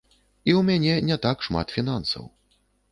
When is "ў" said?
0.59-0.61